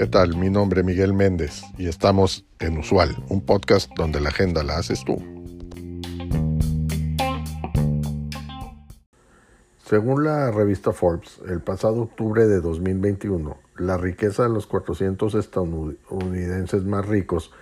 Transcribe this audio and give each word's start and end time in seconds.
¿Qué 0.00 0.06
tal? 0.06 0.34
Mi 0.36 0.48
nombre 0.48 0.80
es 0.80 0.86
Miguel 0.86 1.12
Méndez 1.12 1.62
y 1.76 1.86
estamos 1.86 2.46
en 2.58 2.78
Usual, 2.78 3.22
un 3.28 3.44
podcast 3.44 3.90
donde 3.96 4.18
la 4.18 4.30
agenda 4.30 4.62
la 4.62 4.78
haces 4.78 5.04
tú. 5.04 5.16
Según 9.84 10.24
la 10.24 10.50
revista 10.52 10.92
Forbes, 10.92 11.40
el 11.46 11.60
pasado 11.60 12.00
octubre 12.00 12.46
de 12.46 12.62
2021, 12.62 13.58
la 13.76 13.98
riqueza 13.98 14.44
de 14.44 14.48
los 14.48 14.66
400 14.66 15.34
estadounidenses 15.34 16.84
más 16.84 17.06
ricos 17.06 17.52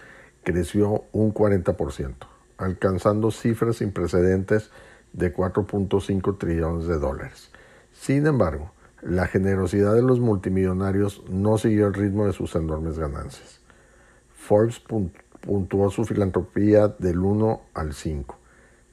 creció 0.45 1.07
un 1.11 1.35
40%, 1.35 2.15
alcanzando 2.59 3.31
cifras 3.33 3.79
sin 3.79 3.93
precedentes 3.93 4.71
de 5.13 5.35
4.5 5.35 6.39
trillones 6.39 6.87
de 6.87 6.99
dólares. 6.99 7.51
Sin 8.01 8.27
embargo, 8.27 8.73
la 9.03 9.27
generosidad 9.27 9.95
de 9.95 10.03
los 10.03 10.21
multimillonarios 10.21 11.23
no 11.29 11.59
siguió 11.59 11.87
el 11.89 11.95
ritmo 11.95 12.27
de 12.27 12.33
sus 12.33 12.55
enormes 12.55 12.99
ganancias. 12.99 13.61
Forbes 14.35 14.83
puntuó 15.41 15.91
su 15.91 16.05
filantropía 16.05 16.89
del 16.89 17.19
1 17.19 17.61
al 17.75 17.93
5 17.93 18.39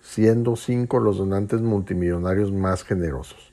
siendo 0.05 0.55
cinco 0.55 0.99
los 0.99 1.17
donantes 1.17 1.61
multimillonarios 1.61 2.51
más 2.51 2.83
generosos. 2.83 3.51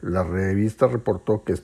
La 0.00 0.24
revista 0.24 0.88
reportó 0.88 1.44
que, 1.44 1.54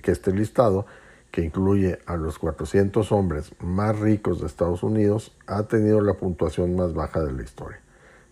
que 0.00 0.12
este 0.12 0.32
listado, 0.32 0.86
que 1.32 1.42
incluye 1.42 1.98
a 2.06 2.16
los 2.16 2.38
400 2.38 3.10
hombres 3.10 3.50
más 3.60 3.98
ricos 3.98 4.40
de 4.40 4.46
Estados 4.46 4.84
Unidos, 4.84 5.36
ha 5.46 5.64
tenido 5.64 6.00
la 6.00 6.14
puntuación 6.14 6.76
más 6.76 6.94
baja 6.94 7.20
de 7.24 7.32
la 7.32 7.42
historia. 7.42 7.80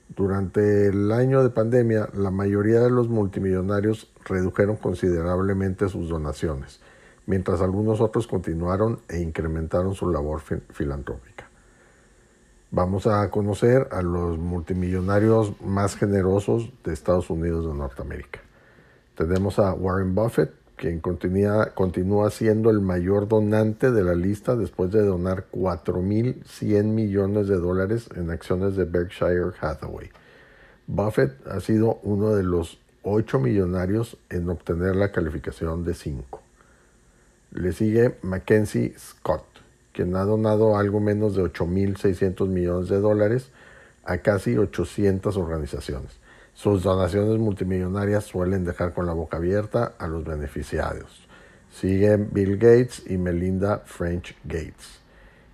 Durante 0.08 0.86
el 0.86 1.10
año 1.12 1.42
de 1.42 1.50
pandemia, 1.50 2.08
la 2.14 2.30
mayoría 2.30 2.80
de 2.80 2.90
los 2.90 3.08
multimillonarios 3.08 4.10
redujeron 4.24 4.76
considerablemente 4.76 5.88
sus 5.88 6.08
donaciones, 6.08 6.80
mientras 7.26 7.60
algunos 7.60 8.00
otros 8.00 8.26
continuaron 8.26 9.00
e 9.08 9.20
incrementaron 9.20 9.94
su 9.94 10.10
labor 10.10 10.40
filantrópica. 10.70 11.48
Vamos 12.70 13.06
a 13.06 13.30
conocer 13.30 13.88
a 13.90 14.02
los 14.02 14.38
multimillonarios 14.38 15.60
más 15.60 15.96
generosos 15.96 16.72
de 16.84 16.92
Estados 16.92 17.30
Unidos 17.30 17.66
de 17.66 17.74
Norteamérica. 17.74 18.40
Tenemos 19.16 19.58
a 19.58 19.72
Warren 19.72 20.14
Buffett, 20.14 20.52
quien 20.76 21.00
continúa, 21.00 21.70
continúa 21.74 22.30
siendo 22.30 22.70
el 22.70 22.80
mayor 22.80 23.28
donante 23.28 23.90
de 23.90 24.04
la 24.04 24.14
lista 24.14 24.56
después 24.56 24.92
de 24.92 25.02
donar 25.02 25.46
4.100 25.50 26.84
millones 26.84 27.48
de 27.48 27.56
dólares 27.56 28.08
en 28.14 28.30
acciones 28.30 28.76
de 28.76 28.84
Berkshire 28.84 29.52
Hathaway. 29.60 30.10
Buffett 30.86 31.46
ha 31.48 31.60
sido 31.60 31.98
uno 32.02 32.34
de 32.34 32.42
los 32.42 32.78
ocho 33.02 33.38
millonarios 33.38 34.18
en 34.30 34.48
obtener 34.48 34.96
la 34.96 35.12
calificación 35.12 35.84
de 35.84 35.94
5. 35.94 36.42
Le 37.52 37.72
sigue 37.72 38.16
Mackenzie 38.22 38.94
Scott, 38.98 39.44
quien 39.92 40.14
ha 40.14 40.24
donado 40.24 40.76
algo 40.76 41.00
menos 41.00 41.34
de 41.34 41.42
8.600 41.42 42.48
millones 42.48 42.88
de 42.88 43.00
dólares 43.00 43.50
a 44.04 44.18
casi 44.18 44.56
800 44.56 45.36
organizaciones. 45.36 46.18
Sus 46.56 46.82
donaciones 46.82 47.38
multimillonarias 47.38 48.24
suelen 48.24 48.64
dejar 48.64 48.92
con 48.92 49.06
la 49.06 49.12
boca 49.12 49.36
abierta 49.36 49.92
a 49.96 50.08
los 50.08 50.24
beneficiarios. 50.24 51.28
Siguen 51.70 52.30
Bill 52.32 52.56
Gates 52.56 53.04
y 53.06 53.16
Melinda 53.16 53.82
French 53.84 54.36
Gates, 54.42 54.98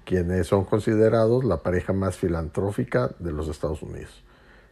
quienes 0.07 0.47
son 0.47 0.65
considerados 0.65 1.45
la 1.45 1.59
pareja 1.59 1.93
más 1.93 2.17
filantrófica 2.17 3.11
de 3.19 3.33
los 3.33 3.49
Estados 3.49 3.83
Unidos. 3.83 4.23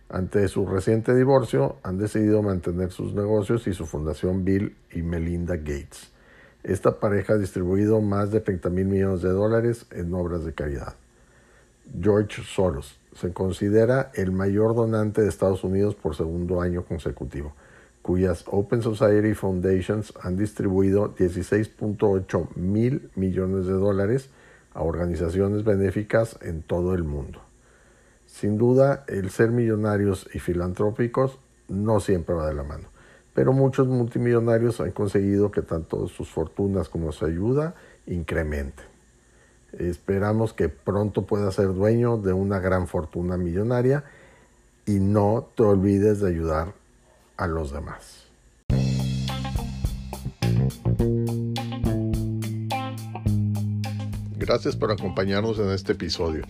Ante 0.08 0.48
su 0.48 0.64
reciente 0.64 1.14
divorcio, 1.14 1.76
han 1.82 1.98
decidido 1.98 2.42
mantener 2.42 2.90
sus 2.90 3.12
negocios 3.12 3.66
y 3.66 3.74
su 3.74 3.84
fundación 3.84 4.42
Bill 4.46 4.74
y 4.92 5.02
Melinda 5.02 5.56
Gates 5.56 6.10
esta 6.62 7.00
pareja 7.00 7.34
ha 7.34 7.38
distribuido 7.38 8.00
más 8.00 8.30
de 8.30 8.40
30 8.40 8.68
mil 8.70 8.84
millones 8.86 9.22
de 9.22 9.30
dólares 9.30 9.86
en 9.90 10.12
obras 10.12 10.44
de 10.44 10.52
caridad. 10.52 10.94
George 11.98 12.42
Soros 12.42 12.98
se 13.14 13.32
considera 13.32 14.10
el 14.14 14.32
mayor 14.32 14.74
donante 14.74 15.22
de 15.22 15.28
Estados 15.28 15.64
Unidos 15.64 15.94
por 15.94 16.14
segundo 16.14 16.60
año 16.60 16.84
consecutivo, 16.84 17.54
cuyas 18.02 18.44
Open 18.46 18.82
Society 18.82 19.34
Foundations 19.34 20.12
han 20.22 20.36
distribuido 20.36 21.14
16.8 21.14 22.56
mil 22.56 23.10
millones 23.14 23.66
de 23.66 23.72
dólares 23.72 24.30
a 24.74 24.82
organizaciones 24.82 25.64
benéficas 25.64 26.38
en 26.42 26.62
todo 26.62 26.94
el 26.94 27.04
mundo. 27.04 27.40
Sin 28.26 28.58
duda, 28.58 29.04
el 29.08 29.30
ser 29.30 29.50
millonarios 29.50 30.28
y 30.32 30.38
filantrópicos 30.38 31.38
no 31.68 32.00
siempre 32.00 32.34
va 32.34 32.46
de 32.46 32.54
la 32.54 32.62
mano 32.62 32.88
pero 33.34 33.52
muchos 33.52 33.86
multimillonarios 33.86 34.80
han 34.80 34.90
conseguido 34.90 35.50
que 35.50 35.62
tanto 35.62 36.08
sus 36.08 36.28
fortunas 36.28 36.88
como 36.88 37.12
su 37.12 37.24
ayuda 37.24 37.74
incrementen. 38.06 38.86
Esperamos 39.78 40.52
que 40.52 40.68
pronto 40.68 41.26
puedas 41.26 41.54
ser 41.54 41.74
dueño 41.74 42.16
de 42.16 42.32
una 42.32 42.58
gran 42.58 42.88
fortuna 42.88 43.36
millonaria 43.36 44.04
y 44.86 44.98
no 44.98 45.48
te 45.54 45.62
olvides 45.62 46.20
de 46.20 46.28
ayudar 46.28 46.74
a 47.36 47.46
los 47.46 47.72
demás. 47.72 48.26
Gracias 54.36 54.74
por 54.74 54.90
acompañarnos 54.90 55.58
en 55.60 55.70
este 55.70 55.92
episodio. 55.92 56.42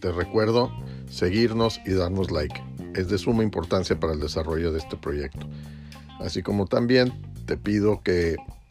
Te 0.00 0.10
recuerdo 0.12 0.70
seguirnos 1.10 1.80
y 1.84 1.92
darnos 1.92 2.30
like. 2.30 2.62
Es 2.94 3.08
de 3.08 3.18
suma 3.18 3.42
importancia 3.42 4.00
para 4.00 4.14
el 4.14 4.20
desarrollo 4.20 4.72
de 4.72 4.78
este 4.78 4.96
proyecto. 4.96 5.46
Así 6.20 6.42
como 6.42 6.66
también 6.66 7.12
te 7.44 7.56
pido 7.56 8.02
que 8.02 8.36